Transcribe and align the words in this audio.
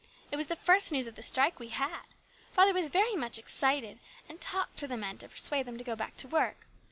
It 0.31 0.35
was 0.35 0.47
the 0.47 0.55
first 0.55 0.91
news 0.91 1.05
of 1.05 1.13
the 1.13 1.21
strike 1.21 1.59
we 1.59 1.67
had. 1.67 2.01
Father 2.51 2.73
was 2.73 2.89
very 2.89 3.15
much 3.15 3.37
excited, 3.37 3.99
and 4.27 4.41
talked 4.41 4.77
to 4.77 4.87
the 4.87 4.97
men 4.97 5.19
to 5.19 5.29
persuade 5.29 5.67
them 5.67 5.77
to 5.77 5.83
go 5.83 5.95
back 5.95 6.17
to 6.17 6.27
work. 6.27 6.65